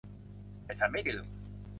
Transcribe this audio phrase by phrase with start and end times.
[0.63, 1.25] แต่ฉันไม่ดื่ม